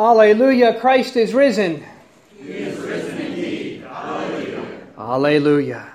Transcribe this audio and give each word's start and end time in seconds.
Alleluia, 0.00 0.80
Christ 0.80 1.14
is 1.16 1.34
risen. 1.34 1.84
He 2.42 2.52
is 2.52 2.78
risen 2.78 3.18
indeed. 3.18 3.84
Alleluia. 3.84 4.66
Alleluia. 4.96 5.94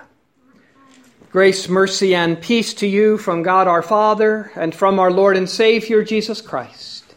Grace, 1.32 1.68
mercy, 1.68 2.14
and 2.14 2.40
peace 2.40 2.72
to 2.74 2.86
you 2.86 3.18
from 3.18 3.42
God 3.42 3.66
our 3.66 3.82
Father 3.82 4.52
and 4.54 4.72
from 4.72 5.00
our 5.00 5.10
Lord 5.10 5.36
and 5.36 5.50
Savior 5.50 6.04
Jesus 6.04 6.40
Christ. 6.40 7.16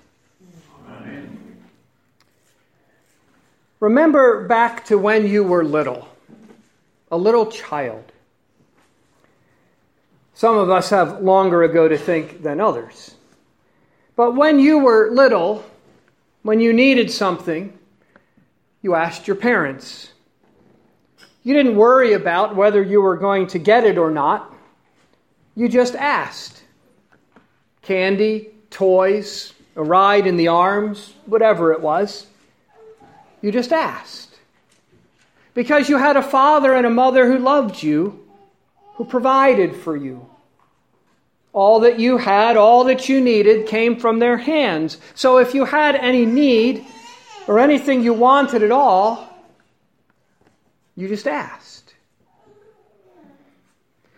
Amen. 0.89 1.62
Remember 3.80 4.48
back 4.48 4.86
to 4.86 4.98
when 4.98 5.28
you 5.28 5.44
were 5.44 5.64
little, 5.64 6.10
a 7.12 7.18
little 7.18 7.52
child. 7.52 8.12
Some 10.34 10.58
of 10.58 10.71
us 10.71 10.90
have 10.90 11.21
longer 11.21 11.62
ago 11.62 11.88
to 11.88 12.00
think 12.00 12.42
than 12.42 12.60
others. 12.60 13.14
But 14.16 14.36
when 14.36 14.58
you 14.58 14.80
were 14.80 15.12
little, 15.12 15.64
when 16.44 16.60
you 16.60 16.74
needed 16.74 17.12
something, 17.12 17.78
you 18.82 18.96
asked 18.96 19.28
your 19.28 19.36
parents. 19.36 20.11
You 21.43 21.54
didn't 21.54 21.75
worry 21.75 22.14
about 22.14 22.56
whether 22.56 22.82
you 22.82 23.02
were 23.02 23.18
going 23.18 23.47
to 23.47 23.60
get 23.60 23.84
it 23.84 23.97
or 23.97 24.11
not. 24.11 24.54
You 25.56 25.68
just 25.68 25.96
asked. 25.96 26.64
Candy, 27.82 28.50
toys, 28.70 29.54
a 29.75 29.83
ride 29.83 30.28
in 30.28 30.38
the 30.38 30.47
arms, 30.50 31.14
whatever 31.25 31.74
it 31.74 31.82
was. 31.82 32.28
You 33.42 33.52
just 33.52 33.72
asked. 33.72 34.38
Because 35.53 35.89
you 35.89 35.97
had 35.97 36.17
a 36.17 36.22
father 36.22 36.73
and 36.73 36.86
a 36.86 36.89
mother 36.89 37.28
who 37.28 37.39
loved 37.39 37.81
you, 37.81 38.25
who 38.95 39.06
provided 39.06 39.75
for 39.75 39.95
you. 39.95 40.30
All 41.52 41.80
that 41.81 42.00
you 42.00 42.17
had, 42.17 42.58
all 42.58 42.84
that 42.86 43.09
you 43.09 43.22
needed, 43.22 43.67
came 43.67 44.00
from 44.00 44.20
their 44.20 44.38
hands. 44.38 44.98
So 45.16 45.38
if 45.38 45.53
you 45.53 45.66
had 45.66 45.95
any 45.95 46.25
need 46.25 46.86
or 47.48 47.59
anything 47.59 48.03
you 48.03 48.14
wanted 48.14 48.62
at 48.62 48.72
all, 48.72 49.28
you 50.95 51.08
just 51.08 51.28
asked. 51.28 51.95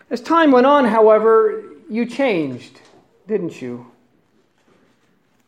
As 0.10 0.20
time 0.20 0.52
went 0.52 0.66
on, 0.66 0.84
however, 0.86 1.64
you 1.90 2.06
changed, 2.06 2.82
didn't 3.28 3.62
you? 3.62 3.90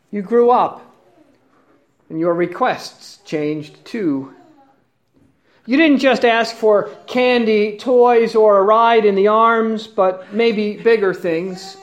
You 0.10 0.22
grew 0.22 0.52
up, 0.52 0.96
and 2.10 2.20
your 2.20 2.34
requests 2.34 3.18
changed 3.26 3.84
too. 3.84 4.34
You 5.66 5.78
didn't 5.78 6.00
just 6.00 6.26
ask 6.26 6.54
for 6.58 6.90
candy, 7.08 7.78
toys, 7.78 8.36
or 8.36 8.58
a 8.58 8.64
ride 8.64 9.06
in 9.06 9.16
the 9.16 9.30
arms, 9.30 9.88
but 9.88 10.34
maybe 10.34 10.76
bigger 10.76 11.14
things, 11.14 11.78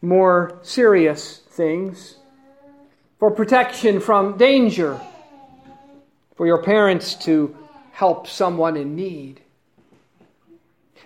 more 0.00 0.58
serious 0.62 1.38
things, 1.50 2.16
for 3.18 3.30
protection 3.30 4.00
from 4.00 4.38
danger, 4.38 4.98
for 6.36 6.46
your 6.46 6.62
parents 6.62 7.14
to 7.26 7.54
help 7.92 8.26
someone 8.26 8.74
in 8.78 8.96
need. 8.96 9.42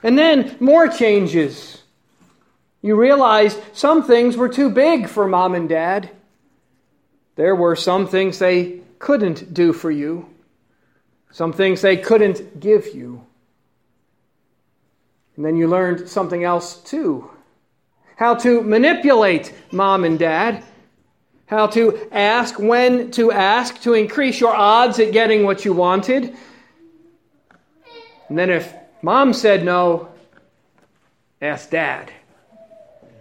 And 0.04 0.16
then 0.16 0.56
more 0.60 0.86
changes. 0.86 1.82
You 2.80 2.94
realized 2.94 3.58
some 3.72 4.04
things 4.04 4.36
were 4.36 4.48
too 4.48 4.70
big 4.70 5.08
for 5.08 5.26
mom 5.26 5.56
and 5.56 5.68
dad. 5.68 6.10
There 7.34 7.56
were 7.56 7.74
some 7.74 8.06
things 8.06 8.38
they 8.38 8.82
couldn't 9.00 9.52
do 9.52 9.72
for 9.72 9.90
you 9.90 10.28
some 11.30 11.52
things 11.52 11.80
they 11.80 11.96
couldn't 11.96 12.60
give 12.60 12.94
you. 12.94 13.24
And 15.36 15.44
then 15.44 15.56
you 15.56 15.68
learned 15.68 16.08
something 16.08 16.44
else 16.44 16.76
too 16.82 17.30
how 18.18 18.34
to 18.34 18.62
manipulate 18.62 19.54
mom 19.70 20.04
and 20.04 20.18
dad, 20.18 20.64
how 21.46 21.68
to 21.68 22.08
ask 22.10 22.58
when 22.58 23.12
to 23.12 23.30
ask 23.30 23.80
to 23.80 23.94
increase 23.94 24.40
your 24.40 24.54
odds 24.54 24.98
at 24.98 25.12
getting 25.12 25.44
what 25.44 25.64
you 25.64 25.72
wanted. 25.72 26.36
And 28.28 28.36
then 28.36 28.50
if 28.50 28.74
mom 29.02 29.32
said 29.32 29.64
no, 29.64 30.08
ask 31.40 31.70
dad, 31.70 32.12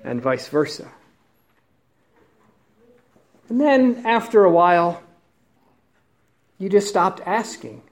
and 0.04 0.20
vice 0.20 0.48
versa. 0.48 0.92
And 3.50 3.62
then 3.62 4.04
after 4.04 4.46
a 4.46 4.52
while, 4.52 5.04
you 6.58 6.70
just 6.70 6.88
stopped 6.88 7.22
asking 7.24 7.84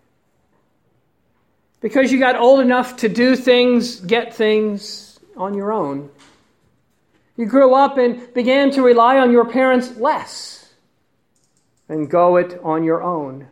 because 1.82 2.12
you 2.12 2.20
got 2.20 2.36
old 2.36 2.60
enough 2.60 2.98
to 2.98 3.10
do 3.10 3.36
things, 3.36 4.00
get 4.02 4.34
things 4.34 5.20
on 5.38 5.54
your 5.54 5.72
own. 5.72 6.10
You 7.38 7.46
grew 7.46 7.74
up 7.74 7.98
and 7.98 8.34
began 8.34 8.72
to 8.72 8.82
rely 8.82 9.18
on 9.18 9.32
your 9.32 9.46
parents 9.46 9.98
less 9.98 10.74
and 11.90 12.10
go 12.10 12.38
it 12.38 12.60
on 12.64 12.84
your 12.84 13.04
own. 13.04 13.48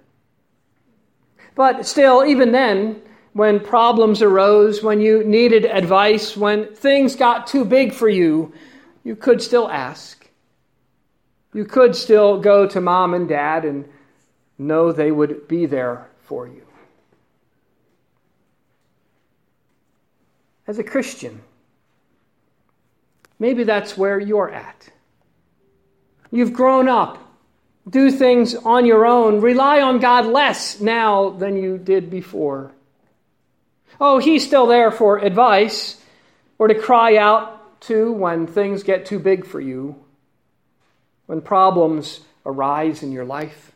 But 1.55 1.85
still, 1.85 2.25
even 2.25 2.51
then, 2.51 3.01
when 3.33 3.59
problems 3.59 4.21
arose, 4.21 4.81
when 4.81 5.01
you 5.01 5.23
needed 5.23 5.65
advice, 5.65 6.37
when 6.37 6.73
things 6.73 7.15
got 7.15 7.47
too 7.47 7.65
big 7.65 7.93
for 7.93 8.09
you, 8.09 8.53
you 9.03 9.15
could 9.15 9.41
still 9.41 9.69
ask. 9.69 10.29
You 11.53 11.65
could 11.65 11.95
still 11.95 12.39
go 12.39 12.67
to 12.67 12.81
mom 12.81 13.13
and 13.13 13.27
dad 13.27 13.65
and 13.65 13.85
know 14.57 14.91
they 14.91 15.11
would 15.11 15.47
be 15.47 15.65
there 15.65 16.07
for 16.23 16.47
you. 16.47 16.62
As 20.67 20.79
a 20.79 20.83
Christian. 20.83 21.41
Maybe 23.39 23.63
that's 23.63 23.97
where 23.97 24.19
you're 24.19 24.49
at. 24.49 24.89
You've 26.31 26.53
grown 26.53 26.87
up, 26.87 27.19
do 27.89 28.09
things 28.09 28.55
on 28.55 28.85
your 28.85 29.05
own, 29.05 29.41
rely 29.41 29.81
on 29.81 29.99
God 29.99 30.25
less 30.25 30.79
now 30.79 31.29
than 31.29 31.57
you 31.57 31.77
did 31.77 32.09
before. 32.09 32.71
Oh, 33.99 34.19
He's 34.19 34.45
still 34.45 34.65
there 34.65 34.91
for 34.91 35.19
advice 35.19 36.01
or 36.57 36.67
to 36.67 36.75
cry 36.75 37.17
out 37.17 37.81
to 37.81 38.11
when 38.11 38.47
things 38.47 38.83
get 38.83 39.05
too 39.05 39.19
big 39.19 39.45
for 39.45 39.59
you, 39.59 39.95
when 41.25 41.41
problems 41.41 42.21
arise 42.45 43.03
in 43.03 43.11
your 43.11 43.25
life. 43.25 43.71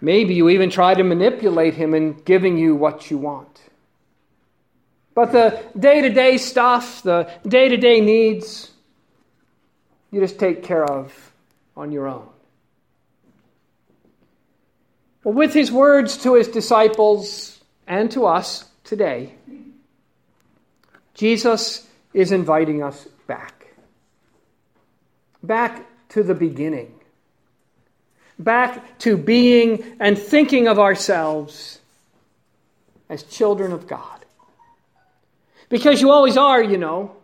Maybe 0.00 0.34
you 0.34 0.48
even 0.48 0.70
try 0.70 0.94
to 0.94 1.04
manipulate 1.04 1.74
Him 1.74 1.94
in 1.94 2.14
giving 2.24 2.58
you 2.58 2.74
what 2.74 3.10
you 3.10 3.18
want. 3.18 3.60
But 5.14 5.32
the 5.32 5.62
day 5.78 6.00
to 6.02 6.10
day 6.10 6.38
stuff, 6.38 7.02
the 7.02 7.30
day 7.46 7.68
to 7.68 7.76
day 7.76 8.00
needs, 8.00 8.70
you 10.10 10.20
just 10.20 10.38
take 10.38 10.62
care 10.62 10.84
of 10.84 11.32
on 11.76 11.92
your 11.92 12.06
own. 12.06 12.28
Well, 15.24 15.34
with 15.34 15.54
his 15.54 15.70
words 15.70 16.18
to 16.18 16.34
his 16.34 16.48
disciples 16.48 17.60
and 17.86 18.10
to 18.12 18.26
us 18.26 18.64
today, 18.84 19.34
Jesus 21.14 21.86
is 22.12 22.32
inviting 22.32 22.82
us 22.82 23.06
back. 23.26 23.66
Back 25.42 25.86
to 26.10 26.22
the 26.22 26.34
beginning. 26.34 26.94
Back 28.38 28.98
to 29.00 29.16
being 29.16 29.96
and 30.00 30.18
thinking 30.18 30.66
of 30.66 30.78
ourselves 30.78 31.78
as 33.08 33.22
children 33.22 33.72
of 33.72 33.86
God. 33.86 34.21
Because 35.72 36.02
you 36.02 36.10
always 36.10 36.36
are, 36.36 36.62
you 36.62 36.76
know. 36.76 37.16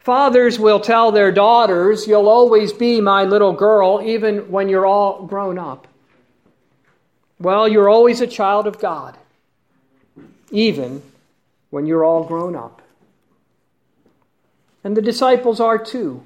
Fathers 0.00 0.58
will 0.58 0.80
tell 0.80 1.12
their 1.12 1.30
daughters, 1.30 2.04
You'll 2.04 2.28
always 2.28 2.72
be 2.72 3.00
my 3.00 3.22
little 3.22 3.52
girl, 3.52 4.02
even 4.02 4.50
when 4.50 4.68
you're 4.68 4.84
all 4.84 5.24
grown 5.24 5.56
up. 5.56 5.86
Well, 7.38 7.68
you're 7.68 7.88
always 7.88 8.20
a 8.20 8.26
child 8.26 8.66
of 8.66 8.80
God, 8.80 9.16
even 10.50 11.00
when 11.70 11.86
you're 11.86 12.04
all 12.04 12.24
grown 12.24 12.56
up. 12.56 12.82
And 14.82 14.96
the 14.96 15.02
disciples 15.02 15.60
are 15.60 15.78
too. 15.78 16.24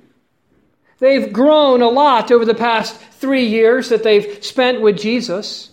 They've 0.99 1.31
grown 1.31 1.83
a 1.83 1.91
lot 1.91 2.33
over 2.33 2.47
the 2.47 2.55
past 2.55 2.97
three 2.97 3.45
years 3.45 3.91
that 3.91 4.03
they've 4.03 4.42
spent 4.42 4.81
with 4.81 4.97
Jesus. 4.97 5.72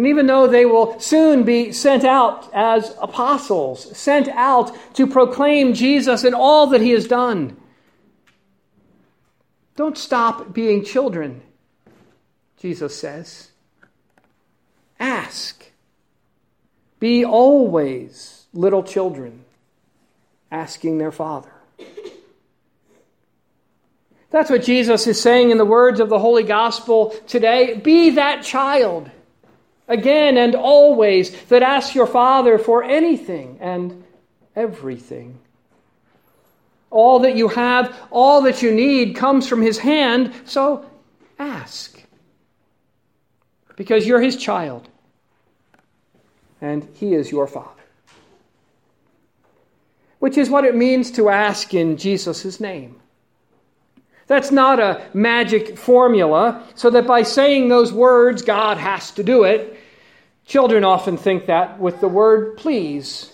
And 0.00 0.06
even 0.06 0.26
though 0.26 0.46
they 0.46 0.64
will 0.64 0.98
soon 0.98 1.42
be 1.42 1.72
sent 1.72 2.06
out 2.06 2.48
as 2.54 2.96
apostles, 3.02 3.94
sent 3.94 4.28
out 4.28 4.74
to 4.94 5.06
proclaim 5.06 5.74
Jesus 5.74 6.24
and 6.24 6.34
all 6.34 6.68
that 6.68 6.80
he 6.80 6.92
has 6.92 7.06
done, 7.06 7.54
don't 9.76 9.98
stop 9.98 10.54
being 10.54 10.86
children, 10.86 11.42
Jesus 12.56 12.96
says. 12.96 13.50
Ask. 14.98 15.70
Be 16.98 17.22
always 17.22 18.46
little 18.54 18.82
children, 18.82 19.44
asking 20.50 20.96
their 20.96 21.12
Father. 21.12 21.52
That's 24.30 24.48
what 24.48 24.62
Jesus 24.62 25.06
is 25.06 25.20
saying 25.20 25.50
in 25.50 25.58
the 25.58 25.66
words 25.66 26.00
of 26.00 26.08
the 26.08 26.18
Holy 26.18 26.44
Gospel 26.44 27.10
today. 27.26 27.74
Be 27.74 28.08
that 28.12 28.42
child 28.42 29.10
again 29.90 30.38
and 30.38 30.54
always 30.54 31.30
that 31.46 31.62
ask 31.62 31.94
your 31.94 32.06
Father 32.06 32.58
for 32.58 32.82
anything 32.82 33.58
and 33.60 34.02
everything. 34.56 35.38
All 36.90 37.20
that 37.20 37.36
you 37.36 37.48
have, 37.48 37.94
all 38.10 38.42
that 38.42 38.62
you 38.62 38.72
need 38.72 39.14
comes 39.16 39.46
from 39.46 39.60
His 39.60 39.78
hand, 39.78 40.32
so 40.46 40.86
ask. 41.40 42.00
Because 43.76 44.06
you're 44.06 44.20
his 44.20 44.36
child, 44.36 44.88
and 46.60 46.86
he 46.94 47.14
is 47.14 47.30
your 47.30 47.46
father. 47.46 47.70
Which 50.18 50.36
is 50.36 50.50
what 50.50 50.66
it 50.66 50.76
means 50.76 51.10
to 51.12 51.30
ask 51.30 51.72
in 51.72 51.96
Jesus' 51.96 52.60
name. 52.60 53.00
That's 54.26 54.52
not 54.52 54.78
a 54.78 55.08
magic 55.14 55.78
formula, 55.78 56.62
so 56.74 56.90
that 56.90 57.06
by 57.06 57.22
saying 57.22 57.68
those 57.68 57.92
words, 57.92 58.42
God 58.42 58.76
has 58.76 59.10
to 59.12 59.24
do 59.24 59.44
it. 59.44 59.79
Children 60.46 60.84
often 60.84 61.16
think 61.16 61.46
that 61.46 61.78
with 61.78 62.00
the 62.00 62.08
word 62.08 62.56
please. 62.56 63.32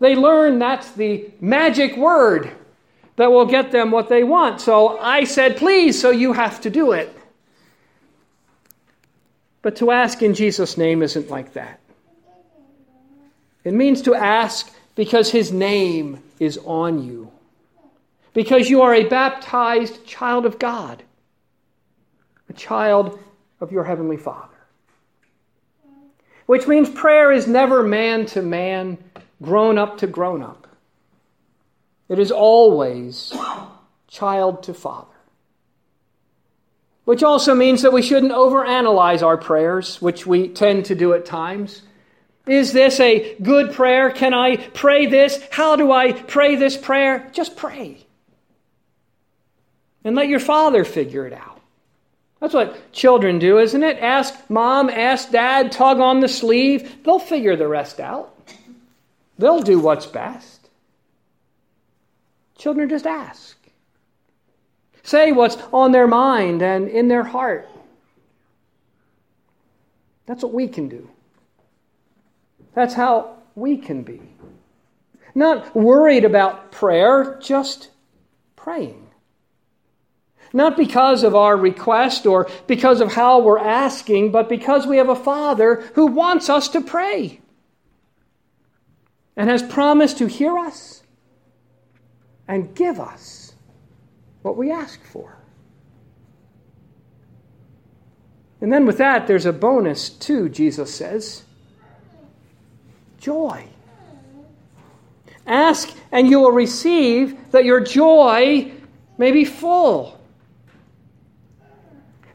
They 0.00 0.14
learn 0.14 0.58
that's 0.58 0.92
the 0.92 1.30
magic 1.40 1.96
word 1.96 2.50
that 3.16 3.32
will 3.32 3.46
get 3.46 3.72
them 3.72 3.90
what 3.90 4.08
they 4.08 4.22
want. 4.24 4.60
So 4.60 4.98
I 4.98 5.24
said 5.24 5.56
please, 5.56 6.00
so 6.00 6.10
you 6.10 6.32
have 6.32 6.60
to 6.62 6.70
do 6.70 6.92
it. 6.92 7.14
But 9.60 9.76
to 9.76 9.90
ask 9.90 10.22
in 10.22 10.34
Jesus' 10.34 10.78
name 10.78 11.02
isn't 11.02 11.28
like 11.28 11.52
that. 11.54 11.80
It 13.64 13.74
means 13.74 14.02
to 14.02 14.14
ask 14.14 14.72
because 14.94 15.30
his 15.30 15.52
name 15.52 16.22
is 16.38 16.58
on 16.64 17.04
you, 17.04 17.30
because 18.32 18.70
you 18.70 18.82
are 18.82 18.94
a 18.94 19.04
baptized 19.04 20.06
child 20.06 20.46
of 20.46 20.58
God, 20.58 21.02
a 22.48 22.52
child 22.52 23.18
of 23.60 23.72
your 23.72 23.84
heavenly 23.84 24.16
Father. 24.16 24.57
Which 26.48 26.66
means 26.66 26.88
prayer 26.88 27.30
is 27.30 27.46
never 27.46 27.82
man 27.82 28.24
to 28.28 28.40
man, 28.40 28.96
grown 29.42 29.76
up 29.76 29.98
to 29.98 30.06
grown 30.06 30.42
up. 30.42 30.66
It 32.08 32.18
is 32.18 32.32
always 32.32 33.36
child 34.08 34.62
to 34.62 34.72
father. 34.72 35.12
Which 37.04 37.22
also 37.22 37.54
means 37.54 37.82
that 37.82 37.92
we 37.92 38.00
shouldn't 38.00 38.32
overanalyze 38.32 39.22
our 39.22 39.36
prayers, 39.36 40.00
which 40.00 40.26
we 40.26 40.48
tend 40.48 40.86
to 40.86 40.94
do 40.94 41.12
at 41.12 41.26
times. 41.26 41.82
Is 42.46 42.72
this 42.72 42.98
a 42.98 43.34
good 43.42 43.74
prayer? 43.74 44.10
Can 44.10 44.32
I 44.32 44.56
pray 44.56 45.04
this? 45.04 45.46
How 45.50 45.76
do 45.76 45.92
I 45.92 46.12
pray 46.12 46.56
this 46.56 46.78
prayer? 46.78 47.28
Just 47.34 47.58
pray. 47.58 48.06
And 50.02 50.16
let 50.16 50.28
your 50.28 50.40
father 50.40 50.86
figure 50.86 51.26
it 51.26 51.34
out. 51.34 51.57
That's 52.40 52.54
what 52.54 52.92
children 52.92 53.38
do, 53.38 53.58
isn't 53.58 53.82
it? 53.82 53.98
Ask 53.98 54.34
mom, 54.48 54.88
ask 54.90 55.30
dad, 55.30 55.72
tug 55.72 55.98
on 55.98 56.20
the 56.20 56.28
sleeve. 56.28 57.02
They'll 57.02 57.18
figure 57.18 57.56
the 57.56 57.66
rest 57.66 57.98
out. 57.98 58.34
They'll 59.38 59.62
do 59.62 59.78
what's 59.78 60.06
best. 60.06 60.68
Children 62.56 62.88
just 62.88 63.06
ask. 63.06 63.56
Say 65.02 65.32
what's 65.32 65.56
on 65.72 65.92
their 65.92 66.06
mind 66.06 66.62
and 66.62 66.88
in 66.88 67.08
their 67.08 67.24
heart. 67.24 67.68
That's 70.26 70.42
what 70.42 70.52
we 70.52 70.68
can 70.68 70.88
do. 70.88 71.08
That's 72.74 72.94
how 72.94 73.38
we 73.54 73.78
can 73.78 74.02
be. 74.02 74.20
Not 75.34 75.74
worried 75.74 76.24
about 76.24 76.70
prayer, 76.70 77.38
just 77.40 77.90
praying. 78.54 79.07
Not 80.52 80.76
because 80.76 81.22
of 81.24 81.34
our 81.34 81.56
request 81.56 82.26
or 82.26 82.48
because 82.66 83.00
of 83.00 83.12
how 83.12 83.40
we're 83.40 83.58
asking, 83.58 84.32
but 84.32 84.48
because 84.48 84.86
we 84.86 84.96
have 84.96 85.08
a 85.08 85.16
Father 85.16 85.82
who 85.94 86.06
wants 86.06 86.48
us 86.48 86.68
to 86.68 86.80
pray 86.80 87.40
and 89.36 89.48
has 89.50 89.62
promised 89.62 90.18
to 90.18 90.26
hear 90.26 90.56
us 90.58 91.02
and 92.46 92.74
give 92.74 92.98
us 92.98 93.54
what 94.42 94.56
we 94.56 94.70
ask 94.70 95.02
for. 95.04 95.38
And 98.60 98.72
then 98.72 98.86
with 98.86 98.98
that, 98.98 99.26
there's 99.26 99.46
a 99.46 99.52
bonus 99.52 100.08
too, 100.08 100.48
Jesus 100.48 100.94
says 100.94 101.44
joy. 103.18 103.66
Ask 105.46 105.94
and 106.12 106.28
you 106.28 106.40
will 106.40 106.52
receive 106.52 107.50
that 107.52 107.64
your 107.64 107.80
joy 107.80 108.72
may 109.16 109.32
be 109.32 109.44
full. 109.44 110.17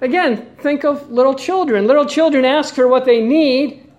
Again, 0.03 0.45
think 0.57 0.83
of 0.83 1.09
little 1.09 1.33
children. 1.33 1.87
Little 1.87 2.05
children 2.05 2.43
ask 2.43 2.75
for 2.75 2.89
what 2.89 3.05
they 3.05 3.21
need 3.21 3.89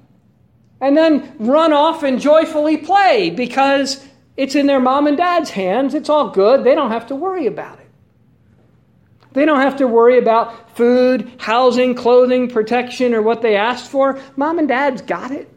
and 0.79 0.95
then 0.95 1.35
run 1.39 1.73
off 1.73 2.03
and 2.03 2.21
joyfully 2.21 2.77
play 2.77 3.31
because 3.31 4.07
it's 4.37 4.55
in 4.55 4.67
their 4.67 4.81
mom 4.81 5.07
and 5.07 5.17
dad's 5.17 5.49
hands. 5.49 5.95
It's 5.95 6.11
all 6.11 6.29
good. 6.29 6.63
They 6.63 6.75
don't 6.75 6.91
have 6.91 7.07
to 7.07 7.17
worry 7.17 7.47
about 7.47 7.79
it. 7.81 7.89
They 9.33 9.47
don't 9.47 9.63
have 9.63 9.77
to 9.77 9.87
worry 9.87 10.19
about 10.19 10.77
food, 10.77 11.33
housing, 11.39 11.95
clothing, 11.95 12.51
protection, 12.51 13.15
or 13.15 13.23
what 13.23 13.41
they 13.41 13.57
asked 13.57 13.91
for. 13.91 14.21
Mom 14.37 14.59
and 14.59 14.69
dad's 14.69 15.01
got 15.01 15.31
it. 15.31 15.49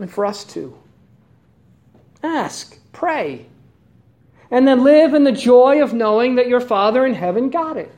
And 0.00 0.10
for 0.10 0.26
us 0.26 0.42
too. 0.42 0.76
Ask, 2.24 2.76
pray, 2.90 3.46
and 4.50 4.66
then 4.66 4.84
live 4.84 5.14
in 5.14 5.24
the 5.24 5.32
joy 5.32 5.82
of 5.82 5.92
knowing 5.92 6.36
that 6.36 6.48
your 6.48 6.60
Father 6.60 7.04
in 7.06 7.14
heaven 7.14 7.50
got 7.50 7.76
it. 7.76 7.92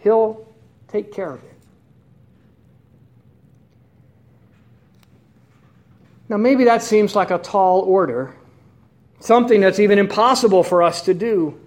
He'll 0.00 0.46
take 0.88 1.12
care 1.12 1.32
of 1.32 1.42
it. 1.42 1.52
Now, 6.28 6.36
maybe 6.36 6.64
that 6.64 6.82
seems 6.82 7.14
like 7.14 7.30
a 7.30 7.38
tall 7.38 7.80
order, 7.82 8.34
something 9.20 9.60
that's 9.60 9.78
even 9.78 9.98
impossible 9.98 10.64
for 10.64 10.82
us 10.82 11.02
to 11.02 11.14
do. 11.14 11.58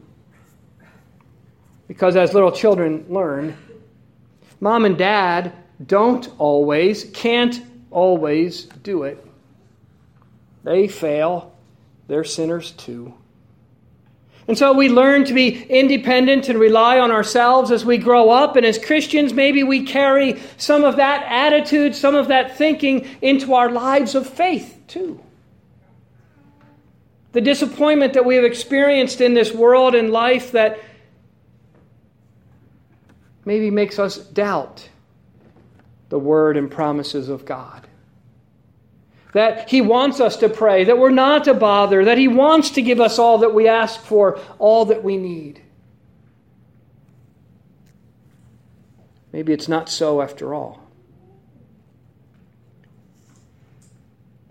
Because 1.88 2.16
as 2.16 2.34
little 2.34 2.52
children 2.52 3.06
learn, 3.10 3.58
mom 4.60 4.86
and 4.86 4.98
dad 4.98 5.54
don't 5.86 6.30
always, 6.38 7.06
can't 7.06 7.62
always 7.90 8.66
do 8.66 9.04
it. 9.04 9.26
They 10.64 10.88
fail, 10.88 11.56
they're 12.10 12.24
sinners 12.24 12.72
too. 12.72 13.14
And 14.48 14.58
so 14.58 14.74
we 14.74 14.90
learn 14.90 15.26
to 15.26 15.34
be 15.34 15.62
independent 15.64 16.50
and 16.50 16.60
rely 16.60 17.00
on 17.00 17.12
ourselves 17.12 17.70
as 17.70 17.86
we 17.86 18.00
grow 18.00 18.32
up. 18.32 18.56
And 18.56 18.66
as 18.66 18.84
Christians, 18.84 19.32
maybe 19.32 19.62
we 19.62 19.86
carry 19.86 20.42
some 20.58 20.84
of 20.84 20.96
that 20.96 21.24
attitude, 21.30 21.96
some 21.96 22.16
of 22.16 22.30
that 22.30 22.58
thinking 22.58 23.08
into 23.22 23.54
our 23.54 23.72
lives 23.72 24.16
of 24.16 24.28
faith 24.28 24.82
too. 24.88 25.22
The 27.34 27.42
disappointment 27.42 28.14
that 28.14 28.26
we 28.26 28.38
have 28.38 28.44
experienced 28.44 29.22
in 29.22 29.36
this 29.36 29.54
world 29.54 29.94
and 29.94 30.10
life 30.10 30.54
that 30.54 30.80
maybe 33.46 33.70
makes 33.70 34.00
us 34.00 34.18
doubt 34.18 34.90
the 36.10 36.18
word 36.18 36.58
and 36.58 36.72
promises 36.72 37.30
of 37.30 37.46
God 37.46 37.86
that 39.34 39.70
He 39.70 39.82
wants 39.82 40.20
us 40.20 40.38
to 40.38 40.50
pray, 40.50 40.86
that 40.86 40.98
we're 40.98 41.12
not 41.12 41.44
to 41.46 41.54
bother, 41.54 42.06
that 42.06 42.18
He 42.18 42.28
wants 42.28 42.72
to 42.72 42.82
give 42.82 43.00
us 43.00 43.20
all 43.20 43.40
that 43.40 43.54
we 43.54 43.68
ask 43.68 44.00
for, 44.02 44.40
all 44.58 44.86
that 44.86 45.04
we 45.04 45.18
need. 45.18 45.62
Maybe 49.32 49.54
it's 49.54 49.68
not 49.68 49.90
so 49.90 50.22
after 50.22 50.54
all. 50.54 50.82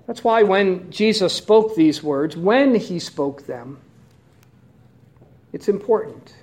That's 0.06 0.25
why 0.25 0.42
when 0.42 0.90
Jesus 0.90 1.35
spoke 1.35 1.75
these 1.75 2.02
words, 2.02 2.37
when 2.37 2.75
He 2.75 2.99
spoke 2.99 3.47
them, 3.47 3.78
it's 5.52 5.68
important. 5.68 6.35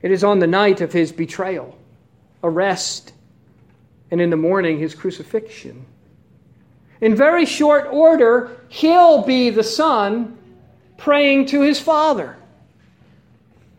It 0.00 0.10
is 0.10 0.24
on 0.24 0.38
the 0.38 0.46
night 0.46 0.80
of 0.80 0.92
His 0.92 1.12
betrayal, 1.12 1.76
arrest, 2.42 3.12
and 4.10 4.20
in 4.20 4.30
the 4.30 4.36
morning, 4.36 4.78
His 4.78 4.94
crucifixion. 4.94 5.84
In 7.00 7.14
very 7.14 7.46
short 7.46 7.88
order, 7.90 8.60
he'll 8.68 9.22
be 9.22 9.50
the 9.50 9.64
son 9.64 10.36
praying 10.98 11.46
to 11.46 11.62
his 11.62 11.80
father 11.80 12.36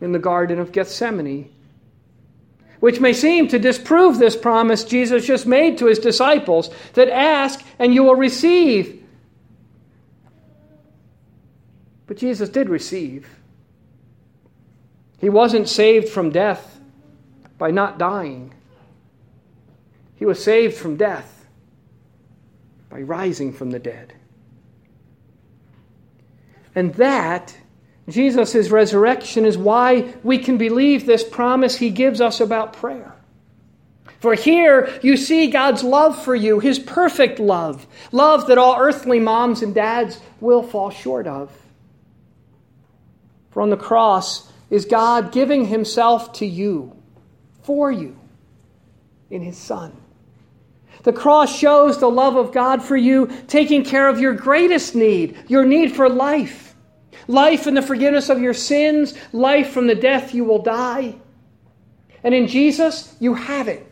in 0.00 0.10
the 0.10 0.18
Garden 0.18 0.58
of 0.58 0.72
Gethsemane, 0.72 1.48
which 2.80 2.98
may 2.98 3.12
seem 3.12 3.46
to 3.48 3.58
disprove 3.58 4.18
this 4.18 4.34
promise 4.34 4.82
Jesus 4.82 5.24
just 5.24 5.46
made 5.46 5.78
to 5.78 5.86
his 5.86 6.00
disciples 6.00 6.70
that 6.94 7.08
ask 7.08 7.64
and 7.78 7.94
you 7.94 8.02
will 8.02 8.16
receive. 8.16 9.04
But 12.08 12.16
Jesus 12.16 12.48
did 12.48 12.68
receive. 12.68 13.28
He 15.20 15.28
wasn't 15.28 15.68
saved 15.68 16.08
from 16.08 16.30
death 16.30 16.80
by 17.56 17.70
not 17.70 17.96
dying, 17.96 18.52
he 20.16 20.26
was 20.26 20.42
saved 20.42 20.76
from 20.76 20.96
death 20.96 21.41
by 22.92 23.00
rising 23.00 23.54
from 23.54 23.70
the 23.70 23.78
dead. 23.78 24.12
And 26.74 26.94
that, 26.96 27.56
Jesus' 28.06 28.68
resurrection, 28.68 29.46
is 29.46 29.56
why 29.56 30.12
we 30.22 30.36
can 30.36 30.58
believe 30.58 31.06
this 31.06 31.24
promise 31.24 31.76
he 31.76 31.88
gives 31.88 32.20
us 32.20 32.38
about 32.38 32.74
prayer. 32.74 33.16
For 34.20 34.34
here 34.34 34.92
you 35.02 35.16
see 35.16 35.50
God's 35.50 35.82
love 35.82 36.22
for 36.22 36.34
you, 36.34 36.60
his 36.60 36.78
perfect 36.78 37.40
love, 37.40 37.86
love 38.12 38.46
that 38.48 38.58
all 38.58 38.78
earthly 38.78 39.18
moms 39.18 39.62
and 39.62 39.74
dads 39.74 40.20
will 40.40 40.62
fall 40.62 40.90
short 40.90 41.26
of. 41.26 41.50
For 43.52 43.62
on 43.62 43.70
the 43.70 43.76
cross, 43.78 44.52
is 44.68 44.84
God 44.86 45.32
giving 45.32 45.66
Himself 45.66 46.32
to 46.34 46.46
you, 46.46 46.96
for 47.62 47.92
you, 47.92 48.18
in 49.30 49.42
His 49.42 49.58
Son. 49.58 50.01
The 51.02 51.12
cross 51.12 51.56
shows 51.56 51.98
the 51.98 52.10
love 52.10 52.36
of 52.36 52.52
God 52.52 52.82
for 52.82 52.96
you, 52.96 53.28
taking 53.48 53.84
care 53.84 54.08
of 54.08 54.20
your 54.20 54.34
greatest 54.34 54.94
need, 54.94 55.36
your 55.48 55.64
need 55.64 55.94
for 55.94 56.08
life. 56.08 56.74
Life 57.28 57.66
in 57.66 57.74
the 57.74 57.82
forgiveness 57.82 58.28
of 58.28 58.40
your 58.40 58.54
sins, 58.54 59.14
life 59.32 59.70
from 59.70 59.86
the 59.86 59.94
death 59.94 60.34
you 60.34 60.44
will 60.44 60.62
die. 60.62 61.16
And 62.24 62.34
in 62.34 62.46
Jesus, 62.46 63.16
you 63.20 63.34
have 63.34 63.68
it. 63.68 63.86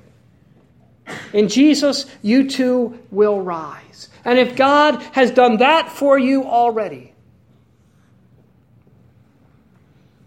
In 1.33 1.49
Jesus, 1.49 2.07
you 2.23 2.49
too 2.49 2.99
will 3.11 3.41
rise. 3.41 4.09
And 4.25 4.39
if 4.39 4.57
God 4.57 5.03
has 5.13 5.31
done 5.31 5.59
that 5.59 5.91
for 5.91 6.19
you 6.19 6.45
already, 6.45 7.13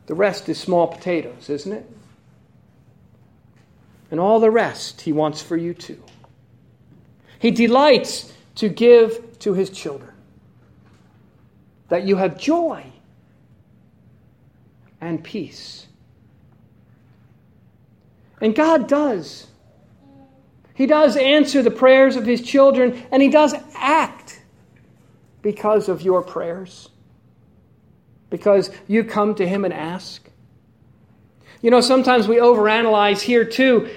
the 0.08 0.16
rest 0.16 0.50
is 0.50 0.60
small 0.60 0.88
potatoes, 0.88 1.50
isn't 1.50 1.72
it? 1.72 1.90
And 4.12 4.20
all 4.20 4.40
the 4.40 4.52
rest 4.52 5.02
He 5.02 5.14
wants 5.14 5.42
for 5.42 5.56
you 5.56 5.74
too. 5.74 6.02
He 7.44 7.52
delights 7.52 8.32
to 8.56 8.70
give 8.70 9.38
to 9.40 9.54
His 9.54 9.70
children 9.70 10.14
that 11.90 12.04
you 12.04 12.16
have 12.16 12.40
joy 12.40 12.86
and 15.02 15.22
peace. 15.22 15.86
And 18.40 18.56
God 18.56 18.88
does. 18.88 19.48
He 20.74 20.86
does 20.86 21.18
answer 21.18 21.62
the 21.62 21.70
prayers 21.70 22.16
of 22.16 22.26
His 22.26 22.42
children, 22.42 23.06
and 23.12 23.22
He 23.22 23.28
does 23.28 23.54
act 23.76 24.42
because 25.42 25.90
of 25.90 26.02
your 26.02 26.22
prayers, 26.22 26.88
because 28.30 28.72
you 28.88 29.04
come 29.04 29.36
to 29.36 29.46
Him 29.46 29.66
and 29.66 29.74
ask. 29.74 30.30
You 31.62 31.72
know, 31.72 31.82
sometimes 31.82 32.26
we 32.26 32.38
overanalyze 32.38 33.20
here 33.20 33.44
too, 33.44 33.90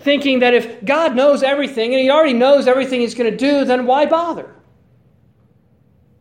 thinking 0.00 0.40
that 0.40 0.54
if 0.54 0.84
God 0.84 1.16
knows 1.16 1.42
everything 1.42 1.94
and 1.94 2.02
He 2.02 2.10
already 2.10 2.32
knows 2.32 2.66
everything 2.66 3.00
He's 3.00 3.14
going 3.14 3.30
to 3.30 3.36
do, 3.36 3.64
then 3.64 3.86
why 3.86 4.06
bother? 4.06 4.54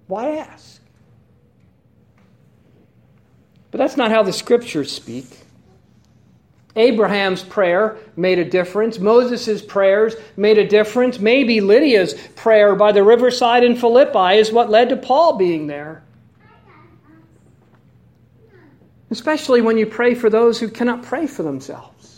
Why 0.08 0.38
ask? 0.38 0.82
But 3.72 3.80
that's 3.80 3.98
not 3.98 4.12
how 4.12 4.24
the 4.24 4.34
scriptures 4.34 4.92
speak. 4.92 5.26
Abraham's 6.76 7.44
prayer 7.44 7.98
made 8.16 8.38
a 8.38 8.46
difference. 8.46 9.00
Moses' 9.00 9.62
prayers 9.64 10.16
made 10.38 10.58
a 10.60 10.68
difference. 10.68 11.20
Maybe 11.20 11.60
Lydia's 11.60 12.14
prayer 12.36 12.76
by 12.76 12.92
the 12.92 13.04
riverside 13.04 13.64
in 13.64 13.76
Philippi 13.76 14.38
is 14.38 14.52
what 14.52 14.70
led 14.70 14.90
to 14.90 14.98
Paul 14.98 15.38
being 15.38 15.68
there. 15.68 16.04
Especially 19.10 19.62
when 19.62 19.78
you 19.78 19.88
pray 19.88 20.14
for 20.14 20.30
those 20.30 20.60
who 20.60 20.70
cannot 20.70 21.02
pray 21.02 21.26
for 21.26 21.42
themselves 21.42 22.17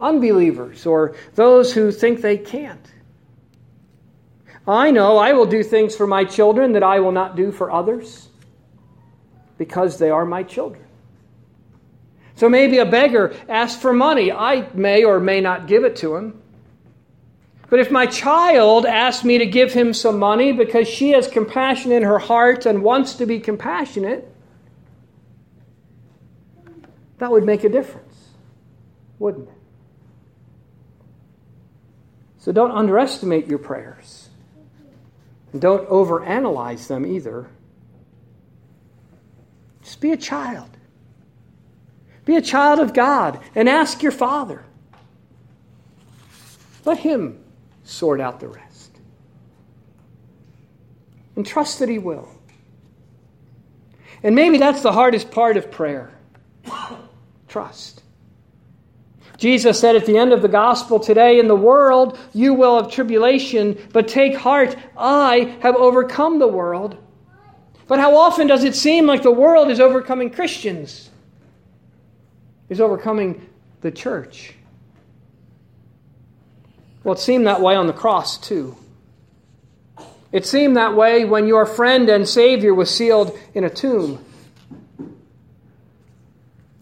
unbelievers 0.00 0.86
or 0.86 1.16
those 1.34 1.72
who 1.72 1.90
think 1.90 2.20
they 2.20 2.38
can't. 2.38 2.86
I 4.66 4.90
know 4.90 5.16
I 5.16 5.32
will 5.32 5.46
do 5.46 5.62
things 5.62 5.94
for 5.94 6.06
my 6.06 6.24
children 6.24 6.72
that 6.72 6.82
I 6.82 7.00
will 7.00 7.12
not 7.12 7.36
do 7.36 7.52
for 7.52 7.70
others 7.70 8.28
because 9.58 9.98
they 9.98 10.10
are 10.10 10.24
my 10.24 10.42
children. 10.42 10.84
So 12.34 12.48
maybe 12.48 12.78
a 12.78 12.84
beggar 12.84 13.34
asks 13.48 13.80
for 13.80 13.92
money. 13.92 14.30
I 14.30 14.68
may 14.74 15.04
or 15.04 15.20
may 15.20 15.40
not 15.40 15.66
give 15.66 15.84
it 15.84 15.96
to 15.96 16.16
him. 16.16 16.42
But 17.68 17.80
if 17.80 17.90
my 17.90 18.06
child 18.06 18.86
asks 18.86 19.24
me 19.24 19.38
to 19.38 19.46
give 19.46 19.72
him 19.72 19.92
some 19.92 20.18
money 20.18 20.52
because 20.52 20.86
she 20.86 21.10
has 21.10 21.26
compassion 21.26 21.92
in 21.92 22.02
her 22.02 22.18
heart 22.18 22.66
and 22.66 22.82
wants 22.82 23.14
to 23.14 23.26
be 23.26 23.40
compassionate, 23.40 24.30
that 27.18 27.30
would 27.30 27.44
make 27.44 27.64
a 27.64 27.68
difference, 27.68 28.14
wouldn't 29.18 29.48
it? 29.48 29.55
So 32.46 32.52
don't 32.52 32.70
underestimate 32.70 33.48
your 33.48 33.58
prayers. 33.58 34.28
And 35.52 35.60
don't 35.60 35.88
overanalyze 35.88 36.86
them 36.86 37.04
either. 37.04 37.48
Just 39.82 40.00
be 40.00 40.12
a 40.12 40.16
child. 40.16 40.70
Be 42.24 42.36
a 42.36 42.40
child 42.40 42.78
of 42.78 42.94
God 42.94 43.40
and 43.56 43.68
ask 43.68 44.00
your 44.00 44.12
Father. 44.12 44.64
Let 46.84 46.98
Him 46.98 47.42
sort 47.82 48.20
out 48.20 48.38
the 48.38 48.46
rest. 48.46 48.92
And 51.34 51.44
trust 51.44 51.80
that 51.80 51.88
He 51.88 51.98
will. 51.98 52.28
And 54.22 54.36
maybe 54.36 54.58
that's 54.58 54.82
the 54.82 54.92
hardest 54.92 55.32
part 55.32 55.56
of 55.56 55.72
prayer 55.72 56.12
trust. 57.48 58.04
Jesus 59.36 59.78
said 59.78 59.96
at 59.96 60.06
the 60.06 60.16
end 60.16 60.32
of 60.32 60.42
the 60.42 60.48
gospel 60.48 60.98
today, 60.98 61.38
In 61.38 61.48
the 61.48 61.56
world 61.56 62.18
you 62.32 62.54
will 62.54 62.82
have 62.82 62.90
tribulation, 62.90 63.78
but 63.92 64.08
take 64.08 64.36
heart, 64.36 64.76
I 64.96 65.56
have 65.60 65.76
overcome 65.76 66.38
the 66.38 66.48
world. 66.48 66.96
But 67.86 67.98
how 67.98 68.16
often 68.16 68.46
does 68.46 68.64
it 68.64 68.74
seem 68.74 69.06
like 69.06 69.22
the 69.22 69.30
world 69.30 69.70
is 69.70 69.78
overcoming 69.78 70.30
Christians? 70.30 71.10
Is 72.68 72.80
overcoming 72.80 73.48
the 73.82 73.92
church? 73.92 74.54
Well, 77.04 77.14
it 77.14 77.20
seemed 77.20 77.46
that 77.46 77.60
way 77.60 77.76
on 77.76 77.86
the 77.86 77.92
cross, 77.92 78.38
too. 78.38 78.76
It 80.32 80.44
seemed 80.44 80.76
that 80.76 80.96
way 80.96 81.24
when 81.24 81.46
your 81.46 81.64
friend 81.64 82.08
and 82.08 82.28
Savior 82.28 82.74
was 82.74 82.92
sealed 82.92 83.38
in 83.54 83.62
a 83.62 83.70
tomb. 83.70 84.24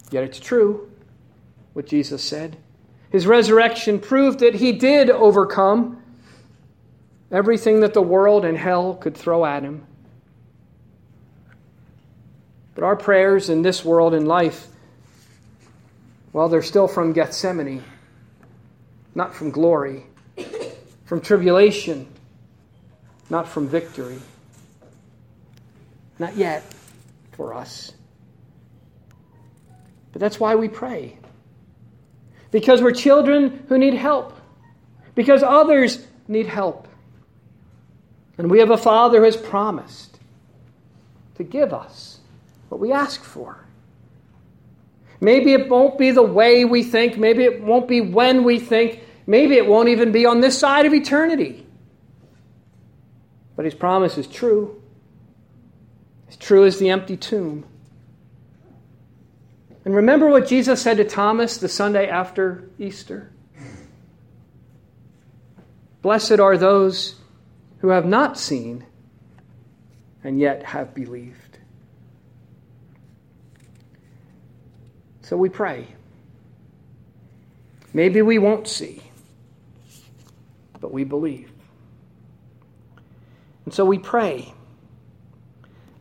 Yet 0.09 0.23
it's 0.23 0.39
true 0.39 0.89
what 1.75 1.85
Jesus 1.85 2.23
said. 2.23 2.55
His 3.09 3.27
resurrection 3.27 3.99
proved 3.99 4.39
that 4.39 4.55
he 4.55 4.71
did 4.71 5.09
overcome 5.09 6.01
everything 7.29 7.81
that 7.81 7.93
the 7.93 8.01
world 8.01 8.45
and 8.45 8.57
hell 8.57 8.95
could 8.95 9.15
throw 9.15 9.45
at 9.45 9.61
him. 9.61 9.85
But 12.75 12.85
our 12.85 12.95
prayers 12.95 13.49
in 13.49 13.61
this 13.61 13.83
world 13.83 14.13
and 14.13 14.25
life, 14.25 14.67
well, 16.31 16.47
they're 16.47 16.61
still 16.61 16.87
from 16.87 17.11
Gethsemane, 17.11 17.83
not 19.13 19.35
from 19.35 19.51
glory, 19.51 20.05
from 21.03 21.19
tribulation, 21.19 22.07
not 23.29 23.49
from 23.49 23.67
victory. 23.67 24.19
Not 26.19 26.37
yet 26.37 26.63
for 27.33 27.53
us. 27.53 27.91
But 30.13 30.21
that's 30.21 30.39
why 30.39 30.55
we 30.55 30.69
pray. 30.69 31.17
Because 32.55 32.81
we're 32.81 32.93
children 32.93 33.65
who 33.67 33.77
need 33.77 33.95
help. 33.95 34.31
Because 35.13 35.43
others 35.43 36.07
need 36.29 36.47
help. 36.47 36.87
And 38.37 38.49
we 38.49 38.59
have 38.59 38.69
a 38.69 38.77
Father 38.77 39.17
who 39.17 39.25
has 39.25 39.35
promised 39.35 40.17
to 41.35 41.43
give 41.43 41.73
us 41.73 42.21
what 42.69 42.79
we 42.79 42.93
ask 42.93 43.21
for. 43.21 43.65
Maybe 45.19 45.51
it 45.51 45.67
won't 45.67 45.97
be 45.97 46.11
the 46.11 46.23
way 46.23 46.63
we 46.63 46.81
think. 46.81 47.17
Maybe 47.17 47.43
it 47.43 47.61
won't 47.61 47.89
be 47.89 47.99
when 47.99 48.45
we 48.45 48.57
think. 48.57 49.01
Maybe 49.27 49.55
it 49.55 49.67
won't 49.67 49.89
even 49.89 50.13
be 50.13 50.25
on 50.25 50.39
this 50.39 50.57
side 50.57 50.85
of 50.85 50.93
eternity. 50.93 51.67
But 53.57 53.65
his 53.65 53.75
promise 53.75 54.17
is 54.17 54.27
true. 54.27 54.81
As 56.29 56.37
true 56.37 56.65
as 56.65 56.79
the 56.79 56.89
empty 56.89 57.17
tomb. 57.17 57.65
And 59.85 59.95
remember 59.95 60.27
what 60.27 60.47
Jesus 60.47 60.81
said 60.81 60.97
to 60.97 61.05
Thomas 61.05 61.57
the 61.57 61.69
Sunday 61.69 62.09
after 62.09 62.67
Easter? 62.79 63.31
Blessed 66.01 66.39
are 66.39 66.57
those 66.57 67.15
who 67.79 67.89
have 67.89 68.05
not 68.05 68.37
seen 68.37 68.85
and 70.23 70.39
yet 70.39 70.63
have 70.63 70.93
believed. 70.93 71.59
So 75.21 75.37
we 75.37 75.49
pray. 75.49 75.87
Maybe 77.93 78.21
we 78.21 78.37
won't 78.39 78.67
see, 78.67 79.01
but 80.79 80.91
we 80.91 81.03
believe. 81.03 81.51
And 83.65 83.73
so 83.73 83.85
we 83.85 83.97
pray 83.97 84.53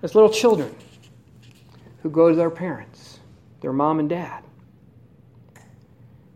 as 0.02 0.14
little 0.14 0.30
children 0.30 0.74
who 2.02 2.10
go 2.10 2.28
to 2.28 2.36
their 2.36 2.50
parents, 2.50 3.13
their 3.64 3.72
mom 3.72 3.98
and 3.98 4.10
dad. 4.10 4.44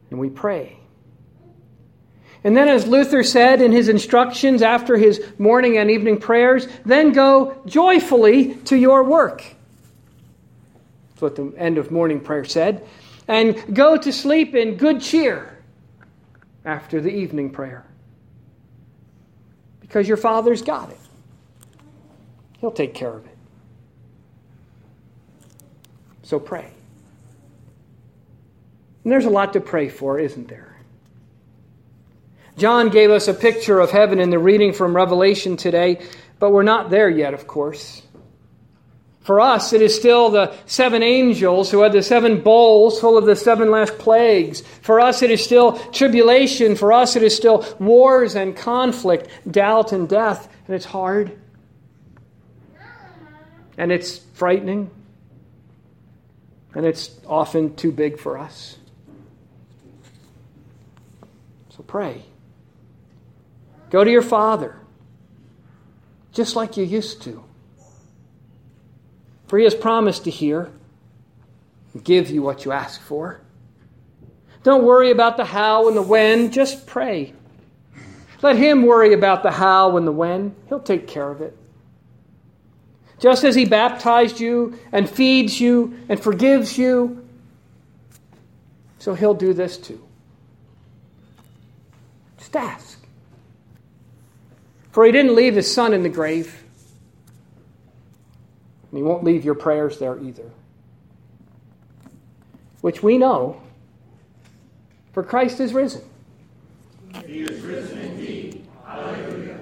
And 0.09 0.19
we 0.19 0.31
pray. 0.31 0.79
And 2.43 2.57
then, 2.57 2.69
as 2.69 2.87
Luther 2.87 3.23
said 3.23 3.61
in 3.61 3.71
his 3.71 3.91
instructions 3.91 4.63
after 4.63 4.97
his 4.97 5.23
morning 5.37 5.77
and 5.77 5.91
evening 5.91 6.21
prayers, 6.21 6.67
then 6.87 7.13
go 7.13 7.61
joyfully 7.67 8.55
to 8.65 8.77
your 8.79 9.05
work. 9.05 9.45
That's 11.11 11.21
what 11.21 11.37
the 11.37 11.53
end 11.59 11.77
of 11.77 11.91
morning 11.91 12.21
prayer 12.21 12.47
said. 12.47 12.87
And 13.27 13.77
go 13.77 13.99
to 13.99 14.11
sleep 14.11 14.55
in 14.55 14.77
good 14.77 15.03
cheer 15.03 15.59
after 16.65 16.99
the 16.99 17.11
evening 17.11 17.51
prayer. 17.51 17.85
Because 19.81 20.09
your 20.09 20.17
Father's 20.17 20.63
got 20.63 20.89
it, 20.89 21.01
He'll 22.63 22.71
take 22.71 22.95
care 22.95 23.13
of 23.13 23.27
it. 23.27 23.37
So 26.23 26.41
pray. 26.41 26.73
And 29.09 29.13
there's 29.15 29.25
a 29.25 29.31
lot 29.31 29.55
to 29.55 29.61
pray 29.63 29.89
for, 29.89 30.19
isn't 30.19 30.49
there? 30.49 30.77
John 32.59 32.91
gave 32.91 33.11
us 33.11 33.27
a 33.27 33.33
picture 33.33 33.81
of 33.81 33.91
heaven 33.91 34.21
in 34.21 34.29
the 34.29 34.39
reading 34.39 34.75
from 34.75 34.95
Revelation 34.95 35.57
today, 35.57 36.03
but 36.39 36.51
we're 36.51 36.63
not 36.63 36.91
there 36.91 37.09
yet, 37.09 37.33
of 37.33 37.47
course. 37.47 38.03
For 39.21 39.41
us, 39.41 39.73
it 39.73 39.81
is 39.81 39.97
still 39.97 40.29
the 40.29 40.55
seven 40.67 41.03
angels 41.03 41.71
who 41.71 41.81
had 41.81 41.93
the 41.93 42.03
seven 42.03 42.43
bowls 42.43 43.01
full 43.01 43.17
of 43.17 43.25
the 43.25 43.35
seven 43.35 43.71
last 43.71 43.97
plagues. 43.97 44.61
For 44.83 45.01
us, 45.01 45.23
it 45.23 45.31
is 45.31 45.43
still 45.43 45.79
tribulation. 45.91 46.77
For 46.77 46.93
us, 46.93 47.17
it 47.17 47.23
is 47.23 47.35
still 47.35 47.65
wars 47.79 48.37
and 48.37 48.55
conflict, 48.55 49.31
doubt 49.51 49.93
and 49.93 50.07
death. 50.07 50.55
And 50.67 50.77
it's 50.77 50.85
hard. 50.85 51.33
And 53.79 53.91
it's 53.91 54.19
frightening. 54.35 54.91
And 56.75 56.85
it's 56.85 57.11
often 57.27 57.75
too 57.75 57.91
big 57.91 58.19
for 58.19 58.37
us. 58.37 58.77
So 61.79 61.85
pray. 61.85 62.25
Go 63.91 64.03
to 64.03 64.11
your 64.11 64.21
Father, 64.21 64.77
just 66.33 66.57
like 66.57 66.77
you 66.77 66.85
used 66.85 67.23
to. 67.23 67.45
For 69.47 69.59
he 69.59 69.65
has 69.65 69.77
promised 69.77 70.25
to 70.25 70.31
hear 70.31 70.73
and 71.95 72.05
give 72.05 72.31
you 72.31 72.43
what 72.43 72.65
you 72.65 72.73
ask 72.73 73.01
for. 73.01 73.41
Don't 74.65 74.85
worry 74.85 75.13
about 75.13 75.37
the 75.37 75.45
how 75.45 75.87
and 75.87 75.97
the 75.97 76.03
when, 76.03 76.51
just 76.51 76.85
pray. 76.85 77.33
Let 78.43 78.57
him 78.57 78.85
worry 78.85 79.15
about 79.15 79.45
the 79.45 79.53
how 79.53 79.97
and 79.97 80.07
the 80.07 80.13
when. 80.13 80.57
He'll 80.69 80.81
take 80.81 81.07
care 81.07 81.31
of 81.31 81.41
it. 81.41 81.57
Just 83.21 83.45
as 83.45 83.55
he 83.55 83.65
baptized 83.65 84.41
you 84.41 84.79
and 84.91 85.09
feeds 85.09 85.61
you 85.61 85.97
and 86.09 86.21
forgives 86.21 86.77
you, 86.77 87.25
so 88.99 89.15
he'll 89.15 89.35
do 89.35 89.55
this 89.55 89.77
too. 89.77 90.08
Just 92.49 92.57
ask. 92.57 93.07
For 94.91 95.05
he 95.05 95.13
didn't 95.13 95.35
leave 95.35 95.55
his 95.55 95.71
son 95.71 95.93
in 95.93 96.03
the 96.03 96.09
grave. 96.09 96.65
And 98.91 98.97
He 98.97 99.03
won't 99.03 99.23
leave 99.23 99.45
your 99.45 99.55
prayers 99.55 99.99
there 99.99 100.19
either. 100.19 100.51
Which 102.81 103.03
we 103.03 103.19
know, 103.19 103.61
for 105.13 105.23
Christ 105.23 105.61
is 105.61 105.75
risen. 105.75 106.01
He 107.27 107.41
is 107.41 107.61
risen 107.61 107.99
indeed. 107.99 108.67
Hallelujah. 108.87 109.59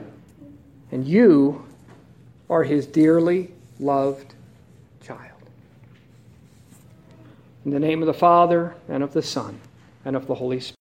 And 0.93 1.09
you 1.09 1.67
are 2.49 2.63
his 2.63 2.87
dearly 2.87 3.51
loved 3.81 4.33
child. 5.03 5.33
In 7.65 7.73
the 7.73 7.81
name 7.81 8.01
of 8.01 8.07
the 8.07 8.15
Father, 8.15 8.77
and 8.89 9.03
of 9.03 9.13
the 9.13 9.23
Son, 9.23 9.59
and 10.05 10.15
of 10.15 10.29
the 10.29 10.37
Holy 10.37 10.61
Spirit. 10.61 10.75